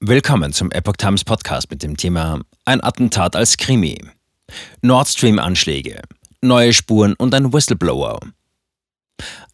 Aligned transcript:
Willkommen 0.00 0.52
zum 0.52 0.70
Epoch 0.70 0.94
Times 0.96 1.24
Podcast 1.24 1.72
mit 1.72 1.82
dem 1.82 1.96
Thema 1.96 2.40
Ein 2.64 2.80
Attentat 2.84 3.34
als 3.34 3.56
Krimi. 3.56 3.98
Nord 4.80 5.08
Stream 5.08 5.40
Anschläge, 5.40 6.02
neue 6.40 6.72
Spuren 6.72 7.14
und 7.14 7.34
ein 7.34 7.52
Whistleblower. 7.52 8.20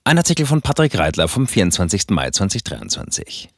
Ein 0.04 0.18
Artikel 0.18 0.44
von 0.44 0.60
Patrick 0.60 0.98
Reitler 0.98 1.28
vom 1.28 1.46
24. 1.46 2.10
Mai 2.10 2.30
2023. 2.30 3.48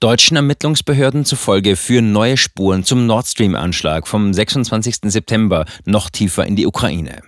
Deutschen 0.00 0.38
Ermittlungsbehörden 0.38 1.26
zufolge 1.26 1.76
führen 1.76 2.12
neue 2.12 2.38
Spuren 2.38 2.82
zum 2.82 3.04
Nord 3.04 3.26
Stream-Anschlag 3.26 4.08
vom 4.08 4.32
26. 4.32 5.12
September 5.12 5.66
noch 5.84 6.08
tiefer 6.08 6.46
in 6.46 6.56
die 6.56 6.66
Ukraine. 6.66 7.20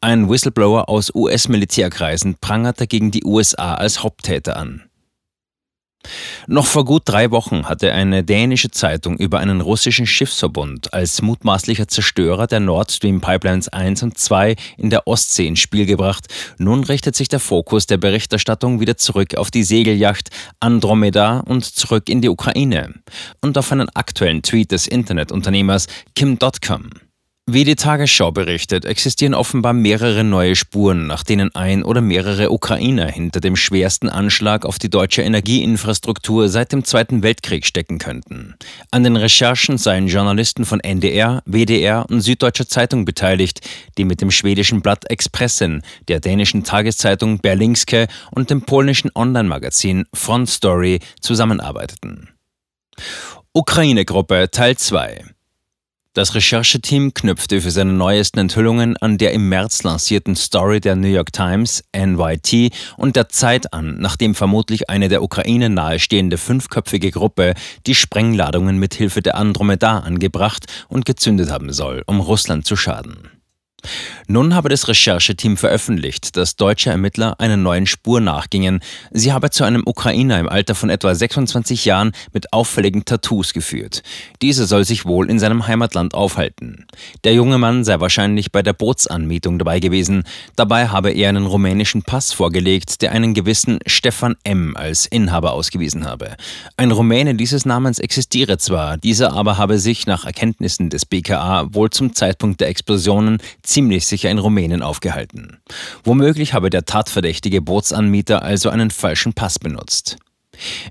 Ein 0.00 0.28
Whistleblower 0.28 0.88
aus 0.88 1.14
US-Militärkreisen 1.14 2.38
prangert 2.40 2.80
dagegen 2.80 3.12
die 3.12 3.24
USA 3.24 3.76
als 3.76 4.02
Haupttäter 4.02 4.56
an. 4.56 4.90
Noch 6.46 6.66
vor 6.66 6.84
gut 6.84 7.02
drei 7.04 7.30
Wochen 7.30 7.68
hatte 7.68 7.92
eine 7.92 8.24
dänische 8.24 8.70
Zeitung 8.70 9.16
über 9.16 9.38
einen 9.38 9.60
russischen 9.60 10.06
Schiffsverbund 10.06 10.92
als 10.92 11.22
mutmaßlicher 11.22 11.88
Zerstörer 11.88 12.46
der 12.46 12.60
Nord 12.60 12.92
Stream 12.92 13.20
Pipelines 13.20 13.68
1 13.68 14.02
und 14.02 14.18
2 14.18 14.56
in 14.78 14.90
der 14.90 15.06
Ostsee 15.06 15.46
ins 15.46 15.60
Spiel 15.60 15.86
gebracht. 15.86 16.26
Nun 16.58 16.84
richtet 16.84 17.16
sich 17.16 17.28
der 17.28 17.40
Fokus 17.40 17.86
der 17.86 17.96
Berichterstattung 17.96 18.80
wieder 18.80 18.96
zurück 18.96 19.36
auf 19.36 19.50
die 19.50 19.64
Segelyacht 19.64 20.30
Andromeda 20.60 21.40
und 21.40 21.64
zurück 21.64 22.08
in 22.08 22.20
die 22.20 22.28
Ukraine 22.28 22.94
und 23.40 23.58
auf 23.58 23.72
einen 23.72 23.88
aktuellen 23.94 24.42
Tweet 24.42 24.72
des 24.72 24.86
Internetunternehmers 24.86 25.86
Kim.com. 26.14 27.05
Wie 27.48 27.62
die 27.62 27.76
Tagesschau 27.76 28.32
berichtet, 28.32 28.84
existieren 28.84 29.32
offenbar 29.32 29.72
mehrere 29.72 30.24
neue 30.24 30.56
Spuren, 30.56 31.06
nach 31.06 31.22
denen 31.22 31.54
ein 31.54 31.84
oder 31.84 32.00
mehrere 32.00 32.50
Ukrainer 32.50 33.06
hinter 33.06 33.38
dem 33.38 33.54
schwersten 33.54 34.08
Anschlag 34.08 34.66
auf 34.66 34.80
die 34.80 34.90
deutsche 34.90 35.22
Energieinfrastruktur 35.22 36.48
seit 36.48 36.72
dem 36.72 36.84
Zweiten 36.84 37.22
Weltkrieg 37.22 37.64
stecken 37.64 37.98
könnten. 38.00 38.56
An 38.90 39.04
den 39.04 39.14
Recherchen 39.14 39.78
seien 39.78 40.08
Journalisten 40.08 40.64
von 40.64 40.80
NDR, 40.80 41.40
WDR 41.46 42.04
und 42.10 42.20
Süddeutscher 42.20 42.66
Zeitung 42.66 43.04
beteiligt, 43.04 43.60
die 43.96 44.04
mit 44.04 44.20
dem 44.20 44.32
schwedischen 44.32 44.82
Blatt 44.82 45.08
Expressen, 45.08 45.82
der 46.08 46.18
dänischen 46.18 46.64
Tageszeitung 46.64 47.38
Berlingske 47.38 48.08
und 48.32 48.50
dem 48.50 48.62
polnischen 48.62 49.12
Online-Magazin 49.14 50.06
Front 50.12 50.50
Story 50.50 50.98
zusammenarbeiteten. 51.20 52.28
Ukraine-Gruppe 53.52 54.50
Teil 54.50 54.76
2 54.76 55.35
das 56.16 56.34
Rechercheteam 56.34 57.12
knüpfte 57.12 57.60
für 57.60 57.70
seine 57.70 57.92
neuesten 57.92 58.38
Enthüllungen 58.38 58.96
an 58.96 59.18
der 59.18 59.34
im 59.34 59.50
März 59.50 59.82
lancierten 59.82 60.34
Story 60.34 60.80
der 60.80 60.96
New 60.96 61.08
York 61.08 61.30
Times, 61.30 61.84
NYT 61.94 62.72
und 62.96 63.16
der 63.16 63.28
Zeit 63.28 63.74
an, 63.74 63.96
nachdem 63.98 64.34
vermutlich 64.34 64.88
eine 64.88 65.08
der 65.08 65.22
Ukraine 65.22 65.68
nahestehende 65.68 66.38
fünfköpfige 66.38 67.10
Gruppe 67.10 67.52
die 67.86 67.94
Sprengladungen 67.94 68.78
mit 68.78 68.94
Hilfe 68.94 69.20
der 69.20 69.36
Andromeda 69.36 69.98
angebracht 69.98 70.64
und 70.88 71.04
gezündet 71.04 71.50
haben 71.50 71.70
soll, 71.70 72.02
um 72.06 72.20
Russland 72.20 72.66
zu 72.66 72.76
schaden. 72.76 73.35
Nun 74.28 74.54
habe 74.54 74.68
das 74.68 74.88
Rechercheteam 74.88 75.56
veröffentlicht, 75.56 76.36
dass 76.36 76.56
deutsche 76.56 76.90
Ermittler 76.90 77.38
einer 77.38 77.56
neuen 77.56 77.86
Spur 77.86 78.20
nachgingen. 78.20 78.80
Sie 79.10 79.32
habe 79.32 79.50
zu 79.50 79.64
einem 79.64 79.82
Ukrainer 79.86 80.38
im 80.38 80.48
Alter 80.48 80.74
von 80.74 80.90
etwa 80.90 81.14
26 81.14 81.84
Jahren 81.84 82.12
mit 82.32 82.52
auffälligen 82.52 83.04
Tattoos 83.04 83.52
geführt. 83.52 84.02
Dieser 84.42 84.66
soll 84.66 84.84
sich 84.84 85.04
wohl 85.04 85.30
in 85.30 85.38
seinem 85.38 85.66
Heimatland 85.66 86.14
aufhalten. 86.14 86.86
Der 87.24 87.34
junge 87.34 87.58
Mann 87.58 87.84
sei 87.84 88.00
wahrscheinlich 88.00 88.52
bei 88.52 88.62
der 88.62 88.72
Bootsanmietung 88.72 89.58
dabei 89.58 89.80
gewesen. 89.80 90.24
Dabei 90.56 90.88
habe 90.88 91.10
er 91.12 91.28
einen 91.28 91.46
rumänischen 91.46 92.02
Pass 92.02 92.32
vorgelegt, 92.32 93.02
der 93.02 93.12
einen 93.12 93.34
gewissen 93.34 93.78
Stefan 93.86 94.36
M. 94.44 94.76
als 94.76 95.06
Inhaber 95.06 95.52
ausgewiesen 95.52 96.04
habe. 96.04 96.36
Ein 96.76 96.90
Rumäne 96.90 97.34
dieses 97.34 97.64
Namens 97.64 97.98
existiere 97.98 98.58
zwar, 98.58 98.96
dieser 98.96 99.32
aber 99.32 99.58
habe 99.58 99.78
sich 99.78 100.06
nach 100.06 100.24
Erkenntnissen 100.24 100.90
des 100.90 101.06
BKA 101.06 101.72
wohl 101.72 101.90
zum 101.90 102.14
Zeitpunkt 102.14 102.60
der 102.60 102.68
Explosionen 102.68 103.38
ziemlich 103.76 104.06
sicher 104.06 104.30
in 104.30 104.38
Rumänien 104.38 104.80
aufgehalten. 104.80 105.58
Womöglich 106.02 106.54
habe 106.54 106.70
der 106.70 106.86
tatverdächtige 106.86 107.60
Bootsanmieter 107.60 108.40
also 108.40 108.70
einen 108.70 108.90
falschen 108.90 109.34
Pass 109.34 109.58
benutzt. 109.58 110.16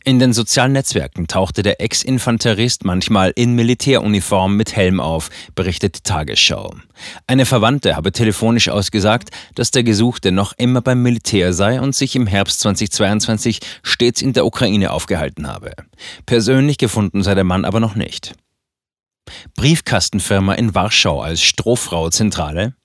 In 0.03 0.19
den 0.19 0.33
sozialen 0.33 0.73
Netzwerken 0.73 1.25
tauchte 1.25 1.63
der 1.63 1.81
Ex-Infanterist 1.81 2.85
manchmal 2.85 3.33
in 3.35 3.53
Militäruniform 3.53 4.55
mit 4.55 4.75
Helm 4.75 4.99
auf, 4.99 5.31
berichtet 5.55 5.95
die 5.97 6.03
Tagesschau. 6.03 6.75
Eine 7.25 7.47
Verwandte 7.47 7.95
habe 7.95 8.11
telefonisch 8.11 8.69
ausgesagt, 8.69 9.31
dass 9.55 9.71
der 9.71 9.81
Gesuchte 9.81 10.31
noch 10.31 10.53
immer 10.55 10.81
beim 10.81 11.01
Militär 11.01 11.53
sei 11.53 11.81
und 11.81 11.95
sich 11.95 12.15
im 12.15 12.27
Herbst 12.27 12.59
2022 12.59 13.61
stets 13.81 14.21
in 14.21 14.33
der 14.33 14.45
Ukraine 14.45 14.91
aufgehalten 14.91 15.47
habe. 15.47 15.71
Persönlich 16.27 16.77
gefunden 16.77 17.23
sei 17.23 17.33
der 17.33 17.45
Mann 17.45 17.65
aber 17.65 17.79
noch 17.79 17.95
nicht. 17.95 18.35
Briefkastenfirma 19.55 20.53
in 20.53 20.75
Warschau 20.75 21.21
als 21.21 21.41
Strohfrau-Zentrale? 21.41 22.75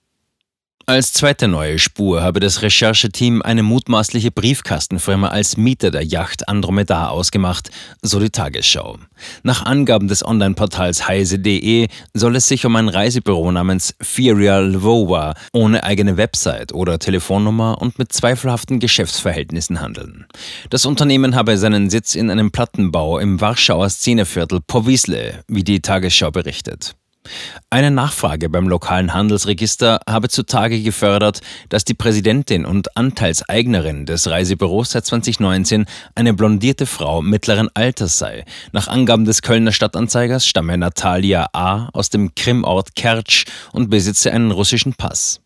Als 0.90 1.12
zweite 1.12 1.46
neue 1.46 1.78
Spur 1.78 2.20
habe 2.20 2.40
das 2.40 2.62
Rechercheteam 2.62 3.42
eine 3.42 3.62
mutmaßliche 3.62 4.32
Briefkastenfirma 4.32 5.28
als 5.28 5.56
Mieter 5.56 5.92
der 5.92 6.04
Yacht 6.04 6.48
Andromeda 6.48 7.10
ausgemacht, 7.10 7.70
so 8.02 8.18
die 8.18 8.30
Tagesschau. 8.30 8.98
Nach 9.44 9.64
Angaben 9.64 10.08
des 10.08 10.24
Online-Portals 10.24 11.06
heise.de 11.06 11.86
soll 12.12 12.34
es 12.34 12.48
sich 12.48 12.66
um 12.66 12.74
ein 12.74 12.88
Reisebüro 12.88 13.52
namens 13.52 13.94
Feria 14.00 14.58
Lvova 14.58 15.34
ohne 15.52 15.84
eigene 15.84 16.16
Website 16.16 16.72
oder 16.72 16.98
Telefonnummer 16.98 17.80
und 17.80 18.00
mit 18.00 18.12
zweifelhaften 18.12 18.80
Geschäftsverhältnissen 18.80 19.80
handeln. 19.80 20.26
Das 20.70 20.86
Unternehmen 20.86 21.36
habe 21.36 21.56
seinen 21.56 21.88
Sitz 21.88 22.16
in 22.16 22.30
einem 22.30 22.50
Plattenbau 22.50 23.20
im 23.20 23.40
Warschauer 23.40 23.90
Szeneviertel 23.90 24.60
Powisle, 24.66 25.44
wie 25.46 25.62
die 25.62 25.80
Tagesschau 25.80 26.32
berichtet. 26.32 26.96
Eine 27.70 27.90
Nachfrage 27.90 28.48
beim 28.48 28.68
lokalen 28.68 29.14
Handelsregister 29.14 30.00
habe 30.08 30.28
zutage 30.28 30.82
gefördert, 30.82 31.40
dass 31.68 31.84
die 31.84 31.94
Präsidentin 31.94 32.64
und 32.66 32.96
Anteilseignerin 32.96 34.06
des 34.06 34.28
Reisebüros 34.28 34.90
seit 34.90 35.06
2019 35.06 35.86
eine 36.14 36.34
blondierte 36.34 36.86
Frau 36.86 37.22
mittleren 37.22 37.68
Alters 37.74 38.18
sei. 38.18 38.44
Nach 38.72 38.88
Angaben 38.88 39.24
des 39.24 39.42
Kölner 39.42 39.72
Stadtanzeigers 39.72 40.46
stamme 40.46 40.76
Natalia 40.78 41.48
A. 41.52 41.88
aus 41.92 42.10
dem 42.10 42.34
Krimort 42.34 42.94
Kertsch 42.96 43.44
und 43.72 43.90
besitze 43.90 44.32
einen 44.32 44.50
russischen 44.50 44.94
Pass. 44.94 45.40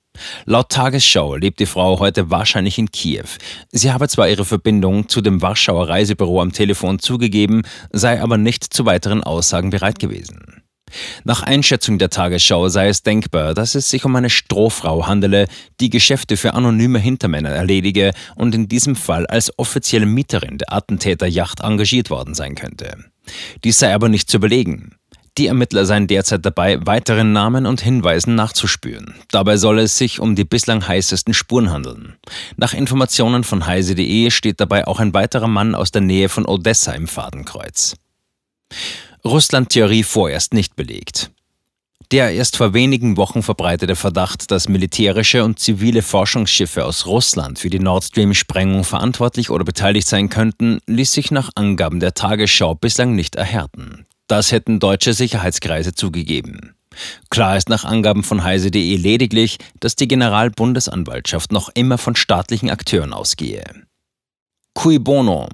Laut 0.45 0.69
Tagesschau 0.69 1.37
lebt 1.37 1.61
die 1.61 1.67
Frau 1.67 1.99
heute 1.99 2.31
wahrscheinlich 2.31 2.79
in 2.79 2.91
Kiew. 2.91 3.25
Sie 3.73 3.93
habe 3.93 4.09
zwar 4.09 4.29
ihre 4.29 4.45
Verbindung 4.45 5.09
zu 5.09 5.21
dem 5.21 5.43
Warschauer 5.43 5.89
Reisebüro 5.89 6.41
am 6.41 6.53
Telefon 6.53 6.99
zugegeben, 6.99 7.63
sei 7.93 8.23
aber 8.23 8.39
nicht 8.39 8.73
zu 8.73 8.87
weiteren 8.87 9.25
Aussagen 9.25 9.71
bereit 9.71 9.99
gewesen. 9.99 10.64
Nach 11.25 11.43
Einschätzung 11.43 11.99
der 11.99 12.11
Tagesschau 12.11 12.69
sei 12.69 12.89
es 12.89 13.03
denkbar, 13.03 13.55
dass 13.55 13.75
es 13.75 13.91
sich 13.91 14.05
um 14.05 14.15
eine 14.17 14.31
Strohfrau 14.31 15.07
handele, 15.07 15.47
die 15.81 15.91
Geschäfte 15.91 16.37
für 16.37 16.55
anonyme 16.55 16.99
Hintermänner 16.99 17.51
erledige 17.51 18.13
und 18.37 18.55
in 18.55 18.69
diesem 18.69 18.97
Fall 18.97 19.27
als 19.27 19.57
offizielle 19.59 20.07
Mieterin 20.07 20.59
der 20.59 20.73
Attentäterjacht 20.73 21.61
engagiert 21.61 22.11
worden 22.11 22.35
sein 22.35 22.55
könnte. 22.55 22.97
Dies 23.65 23.79
sei 23.79 23.95
aber 23.95 24.09
nicht 24.09 24.31
zu 24.31 24.39
belegen. 24.39 24.97
Die 25.37 25.49
Ermittler 25.49 25.85
seien 25.85 26.07
derzeit 26.07 26.47
dabei, 26.47 26.79
weiteren 26.87 27.33
Namen 27.33 27.67
und 27.67 27.81
Hinweisen 27.81 28.37
nachzuspüren. 28.37 29.15
Dabei 29.33 29.57
soll 29.57 29.81
es 29.81 29.99
sich 29.99 30.21
um 30.21 30.37
die 30.37 30.45
bislang 30.45 30.87
heißesten 30.87 31.35
Spuren 31.35 31.73
handeln. 31.73 32.15
Nach 32.57 32.73
Informationen 32.73 33.43
von 33.43 33.67
heise.de 33.67 34.31
steht 34.31 34.61
dabei 34.61 34.87
auch 34.87 35.01
ein 35.01 35.13
weiterer 35.13 35.49
Mann 35.49 35.75
aus 35.75 35.91
der 35.91 36.03
Nähe 36.03 36.29
von 36.29 36.47
Odessa 36.47 36.93
im 36.93 37.09
Fadenkreuz. 37.09 37.97
Russland-Theorie 39.27 40.03
vorerst 40.03 40.53
nicht 40.53 40.77
belegt. 40.77 41.31
Der 42.13 42.31
erst 42.33 42.57
vor 42.59 42.75
wenigen 42.75 43.17
Wochen 43.17 43.43
verbreitete 43.43 43.97
Verdacht, 43.97 44.51
dass 44.51 44.69
militärische 44.69 45.43
und 45.43 45.59
zivile 45.59 46.03
Forschungsschiffe 46.03 46.85
aus 46.85 47.07
Russland 47.07 47.59
für 47.59 47.71
die 47.71 47.79
Nord 47.79 48.05
Stream-Sprengung 48.05 48.85
verantwortlich 48.85 49.49
oder 49.51 49.65
beteiligt 49.65 50.07
sein 50.07 50.29
könnten, 50.29 50.81
ließ 50.87 51.13
sich 51.13 51.31
nach 51.31 51.51
Angaben 51.55 52.01
der 52.01 52.13
Tagesschau 52.13 52.75
bislang 52.75 53.15
nicht 53.15 53.37
erhärten. 53.37 54.07
Das 54.27 54.53
hätten 54.53 54.79
deutsche 54.79 55.15
Sicherheitskreise 55.15 55.95
zugegeben. 55.95 56.75
Klar 57.31 57.57
ist 57.57 57.69
nach 57.69 57.85
Angaben 57.85 58.23
von 58.23 58.45
heise.de 58.45 58.97
lediglich, 58.97 59.59
dass 59.81 59.97
die 59.97 60.07
Generalbundesanwaltschaft 60.07 61.51
noch 61.51 61.71
immer 61.75 61.99
von 61.99 62.15
staatlichen 62.15 62.71
Akteuren 62.71 63.13
ausgehe. 63.13 63.65
Cui 64.75 64.99
bono? 64.99 65.49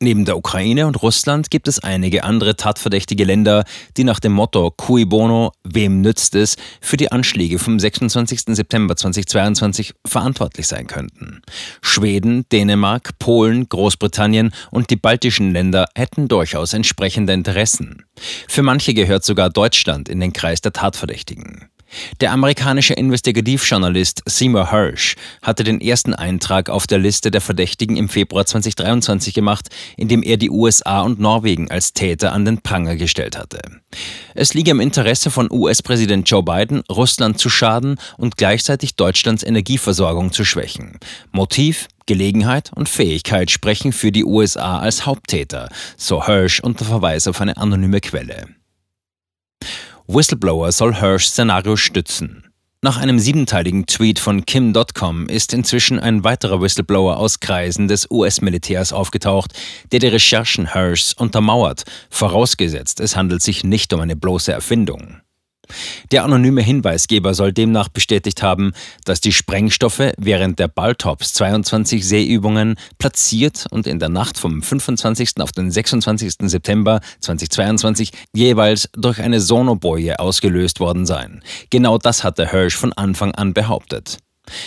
Neben 0.00 0.24
der 0.24 0.36
Ukraine 0.36 0.86
und 0.86 1.02
Russland 1.02 1.50
gibt 1.50 1.66
es 1.66 1.80
einige 1.80 2.22
andere 2.22 2.54
tatverdächtige 2.54 3.24
Länder, 3.24 3.64
die 3.96 4.04
nach 4.04 4.20
dem 4.20 4.30
Motto 4.30 4.70
Cui 4.70 5.04
Bono, 5.04 5.50
wem 5.64 6.02
nützt 6.02 6.36
es, 6.36 6.56
für 6.80 6.96
die 6.96 7.10
Anschläge 7.10 7.58
vom 7.58 7.80
26. 7.80 8.42
September 8.54 8.94
2022 8.94 9.94
verantwortlich 10.06 10.68
sein 10.68 10.86
könnten. 10.86 11.42
Schweden, 11.82 12.48
Dänemark, 12.52 13.18
Polen, 13.18 13.68
Großbritannien 13.68 14.52
und 14.70 14.90
die 14.90 14.96
baltischen 14.96 15.52
Länder 15.52 15.88
hätten 15.96 16.28
durchaus 16.28 16.74
entsprechende 16.74 17.32
Interessen. 17.32 18.04
Für 18.46 18.62
manche 18.62 18.94
gehört 18.94 19.24
sogar 19.24 19.50
Deutschland 19.50 20.08
in 20.08 20.20
den 20.20 20.32
Kreis 20.32 20.60
der 20.60 20.72
Tatverdächtigen. 20.72 21.70
Der 22.20 22.32
amerikanische 22.32 22.94
Investigativjournalist 22.94 24.22
Seymour 24.26 24.70
Hersh 24.70 25.16
hatte 25.42 25.64
den 25.64 25.80
ersten 25.80 26.14
Eintrag 26.14 26.70
auf 26.70 26.86
der 26.86 26.98
Liste 26.98 27.30
der 27.30 27.40
Verdächtigen 27.40 27.96
im 27.96 28.08
Februar 28.08 28.46
2023 28.46 29.34
gemacht, 29.34 29.68
in 29.96 30.08
dem 30.08 30.22
er 30.22 30.36
die 30.36 30.50
USA 30.50 31.02
und 31.02 31.20
Norwegen 31.20 31.70
als 31.70 31.92
Täter 31.92 32.32
an 32.32 32.44
den 32.44 32.60
Pranger 32.60 32.96
gestellt 32.96 33.38
hatte. 33.38 33.60
Es 34.34 34.54
liege 34.54 34.70
im 34.70 34.80
Interesse 34.80 35.30
von 35.30 35.50
US-Präsident 35.50 36.28
Joe 36.28 36.42
Biden, 36.42 36.82
Russland 36.90 37.38
zu 37.38 37.48
schaden 37.48 37.98
und 38.16 38.36
gleichzeitig 38.36 38.96
Deutschlands 38.96 39.42
Energieversorgung 39.42 40.32
zu 40.32 40.44
schwächen. 40.44 40.98
Motiv 41.32 41.88
Gelegenheit 42.06 42.72
und 42.74 42.88
Fähigkeit 42.88 43.50
sprechen 43.50 43.92
für 43.92 44.10
die 44.10 44.24
USA 44.24 44.78
als 44.78 45.04
Haupttäter, 45.04 45.68
so 45.96 46.26
Hirsch 46.26 46.60
unter 46.60 46.86
Verweis 46.86 47.28
auf 47.28 47.40
eine 47.40 47.58
anonyme 47.58 48.00
Quelle. 48.00 48.46
Whistleblower 50.10 50.72
soll 50.72 50.94
Hirsch 50.94 51.26
Szenario 51.26 51.76
stützen. 51.76 52.44
Nach 52.80 52.96
einem 52.96 53.18
siebenteiligen 53.18 53.84
Tweet 53.84 54.18
von 54.18 54.46
Kim.com 54.46 55.28
ist 55.28 55.52
inzwischen 55.52 56.00
ein 56.00 56.24
weiterer 56.24 56.62
Whistleblower 56.62 57.18
aus 57.18 57.40
Kreisen 57.40 57.88
des 57.88 58.10
US-Militärs 58.10 58.94
aufgetaucht, 58.94 59.52
der 59.92 59.98
die 59.98 60.06
Recherchen 60.06 60.72
Hirschs 60.72 61.12
untermauert, 61.12 61.84
vorausgesetzt 62.08 63.00
es 63.00 63.16
handelt 63.16 63.42
sich 63.42 63.64
nicht 63.64 63.92
um 63.92 64.00
eine 64.00 64.16
bloße 64.16 64.50
Erfindung. 64.50 65.20
Der 66.12 66.24
anonyme 66.24 66.62
Hinweisgeber 66.62 67.34
soll 67.34 67.52
demnach 67.52 67.88
bestätigt 67.88 68.42
haben, 68.42 68.72
dass 69.04 69.20
die 69.20 69.32
Sprengstoffe 69.32 70.12
während 70.16 70.58
der 70.58 70.68
Baltops 70.68 71.34
22 71.34 72.06
Seeübungen 72.06 72.76
platziert 72.98 73.66
und 73.70 73.86
in 73.86 73.98
der 73.98 74.08
Nacht 74.08 74.38
vom 74.38 74.62
25. 74.62 75.40
auf 75.40 75.52
den 75.52 75.70
26. 75.70 76.34
September 76.50 77.00
2022 77.20 78.12
jeweils 78.32 78.88
durch 78.96 79.20
eine 79.20 79.40
Sonoboje 79.40 80.18
ausgelöst 80.18 80.80
worden 80.80 81.06
seien. 81.06 81.42
Genau 81.70 81.98
das 81.98 82.24
hatte 82.24 82.50
Hirsch 82.50 82.76
von 82.76 82.92
Anfang 82.92 83.34
an 83.34 83.54
behauptet. 83.54 84.18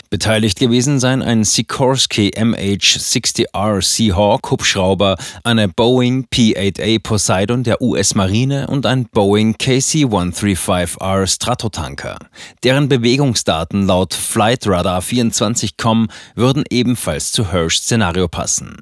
Beteiligt 0.09 0.59
gewesen 0.59 0.99
seien 0.99 1.21
ein 1.21 1.43
Sikorsky 1.43 2.31
MH-60R 2.35 3.81
Seahawk 3.81 4.51
Hubschrauber, 4.51 5.17
eine 5.43 5.67
Boeing 5.67 6.25
P-8A 6.29 7.01
Poseidon 7.01 7.63
der 7.63 7.81
US-Marine 7.81 8.67
und 8.67 8.85
ein 8.85 9.05
Boeing 9.05 9.55
KC-135R 9.55 11.27
Stratotanker. 11.27 12.17
Deren 12.63 12.89
Bewegungsdaten 12.89 13.87
laut 13.87 14.13
Flightradar24.com 14.13 16.07
würden 16.35 16.63
ebenfalls 16.69 17.31
zu 17.31 17.51
Hirsch 17.51 17.77
Szenario 17.77 18.27
passen. 18.27 18.77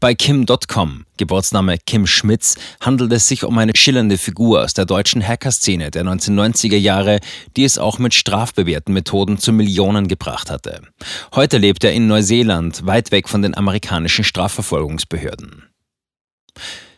Bei 0.00 0.14
Kim.com, 0.14 1.04
Geburtsname 1.16 1.78
Kim 1.78 2.06
Schmitz, 2.06 2.56
handelt 2.80 3.12
es 3.12 3.28
sich 3.28 3.44
um 3.44 3.56
eine 3.58 3.72
schillernde 3.76 4.18
Figur 4.18 4.62
aus 4.64 4.74
der 4.74 4.84
deutschen 4.84 5.26
Hackerszene 5.26 5.90
der 5.90 6.04
1990er 6.04 6.76
Jahre, 6.76 7.20
die 7.56 7.64
es 7.64 7.78
auch 7.78 7.98
mit 7.98 8.12
strafbewährten 8.12 8.92
Methoden 8.92 9.38
zu 9.38 9.52
Millionen 9.52 10.08
gebracht 10.08 10.50
hatte. 10.50 10.82
Heute 11.34 11.58
lebt 11.58 11.84
er 11.84 11.92
in 11.92 12.08
Neuseeland, 12.08 12.84
weit 12.86 13.12
weg 13.12 13.28
von 13.28 13.42
den 13.42 13.56
amerikanischen 13.56 14.24
Strafverfolgungsbehörden. 14.24 15.68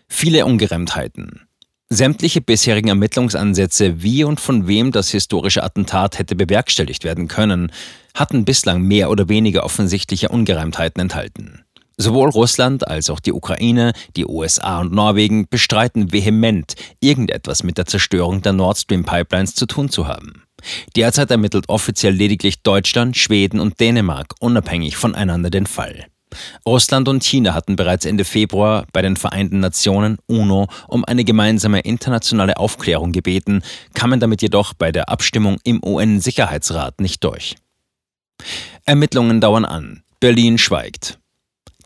Viele 0.09 0.47
Ungereimtheiten. 0.47 1.43
Sämtliche 1.91 2.41
bisherigen 2.41 2.89
Ermittlungsansätze, 2.89 4.03
wie 4.03 4.25
und 4.25 4.41
von 4.41 4.67
wem 4.67 4.91
das 4.91 5.11
historische 5.11 5.63
Attentat 5.63 6.19
hätte 6.19 6.35
bewerkstelligt 6.35 7.05
werden 7.05 7.29
können, 7.29 7.71
hatten 8.15 8.45
bislang 8.45 8.81
mehr 8.81 9.11
oder 9.11 9.29
weniger 9.29 9.65
offensichtliche 9.65 10.31
Ungereimtheiten 10.31 11.03
enthalten. 11.03 11.65
Sowohl 11.97 12.31
Russland 12.31 12.89
als 12.89 13.09
auch 13.09 13.21
die 13.21 13.33
Ukraine, 13.33 13.93
die 14.17 14.27
USA 14.27 14.81
und 14.81 14.93
Norwegen 14.93 15.47
bestreiten 15.49 16.13
vehement, 16.13 16.75
irgendetwas 17.01 17.63
mit 17.63 17.79
der 17.79 17.87
Zerstörung 17.87 18.43
der 18.43 18.53
Nord 18.53 18.79
Stream 18.79 19.05
Pipelines 19.05 19.55
zu 19.55 19.67
tun 19.67 19.89
zu 19.89 20.09
haben. 20.09 20.43
Derzeit 20.97 21.31
ermittelt 21.31 21.69
offiziell 21.69 22.15
lediglich 22.15 22.63
Deutschland, 22.63 23.17
Schweden 23.17 23.61
und 23.61 23.79
Dänemark 23.81 24.35
unabhängig 24.41 24.97
voneinander 24.97 25.51
den 25.51 25.67
Fall. 25.67 26.07
Russland 26.67 27.09
und 27.09 27.23
China 27.23 27.55
hatten 27.55 27.77
bereits 27.77 28.05
Ende 28.05 28.25
Februar 28.25 28.87
bei 28.93 29.03
den 29.03 29.17
Vereinten 29.17 29.61
Nationen 29.61 30.19
UNO 30.27 30.67
um 30.89 31.05
eine 31.05 31.25
gemeinsame 31.25 31.81
internationale 31.81 32.57
Aufklärung 32.57 33.13
gebeten, 33.13 33.63
kamen 33.95 34.19
damit 34.19 34.43
jedoch 34.43 34.75
bei 34.75 34.91
der 34.91 35.09
Abstimmung 35.11 35.59
im 35.63 35.81
UN-Sicherheitsrat 35.85 37.01
nicht 37.01 37.23
durch. 37.23 37.57
Ermittlungen 38.85 39.41
dauern 39.41 39.65
an. 39.65 40.03
Berlin 40.19 40.59
schweigt. 40.59 41.19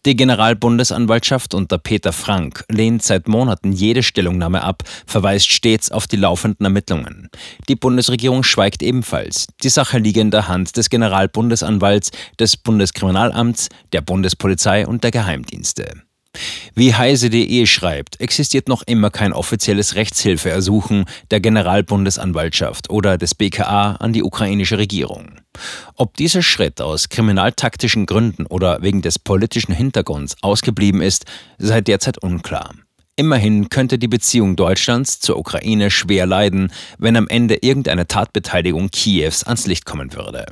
Die 0.06 0.16
Generalbundesanwaltschaft 0.16 1.54
unter 1.54 1.78
Peter 1.78 2.12
Frank 2.12 2.64
lehnt 2.70 3.02
seit 3.02 3.28
Monaten 3.28 3.72
jede 3.72 4.02
Stellungnahme 4.02 4.62
ab, 4.62 4.82
verweist 5.06 5.50
stets 5.50 5.90
auf 5.90 6.06
die 6.06 6.16
laufenden 6.16 6.64
Ermittlungen. 6.64 7.28
Die 7.68 7.76
Bundesregierung 7.76 8.44
schweigt 8.44 8.82
ebenfalls. 8.82 9.46
Die 9.62 9.68
Sache 9.68 9.98
liege 9.98 10.20
in 10.20 10.30
der 10.30 10.48
Hand 10.48 10.76
des 10.76 10.88
Generalbundesanwalts, 10.88 12.10
des 12.38 12.56
Bundeskriminalamts, 12.56 13.68
der 13.92 14.00
Bundespolizei 14.00 14.86
und 14.86 15.04
der 15.04 15.10
Geheimdienste. 15.10 16.07
Wie 16.74 16.94
heise.de 16.94 17.66
schreibt, 17.66 18.20
existiert 18.20 18.68
noch 18.68 18.82
immer 18.82 19.10
kein 19.10 19.32
offizielles 19.32 19.94
Rechtshilfeersuchen 19.94 21.04
der 21.30 21.40
Generalbundesanwaltschaft 21.40 22.90
oder 22.90 23.18
des 23.18 23.34
BKA 23.34 23.96
an 23.96 24.12
die 24.12 24.22
ukrainische 24.22 24.78
Regierung. 24.78 25.40
Ob 25.94 26.16
dieser 26.16 26.42
Schritt 26.42 26.80
aus 26.80 27.08
kriminaltaktischen 27.08 28.06
Gründen 28.06 28.46
oder 28.46 28.82
wegen 28.82 29.02
des 29.02 29.18
politischen 29.18 29.74
Hintergrunds 29.74 30.36
ausgeblieben 30.42 31.00
ist, 31.00 31.24
sei 31.58 31.80
derzeit 31.80 32.18
unklar. 32.18 32.74
Immerhin 33.16 33.68
könnte 33.68 33.98
die 33.98 34.06
Beziehung 34.06 34.54
Deutschlands 34.54 35.18
zur 35.18 35.38
Ukraine 35.38 35.90
schwer 35.90 36.24
leiden, 36.24 36.72
wenn 36.98 37.16
am 37.16 37.26
Ende 37.26 37.56
irgendeine 37.56 38.06
Tatbeteiligung 38.06 38.90
Kiews 38.90 39.42
ans 39.42 39.66
Licht 39.66 39.84
kommen 39.84 40.12
würde. 40.12 40.46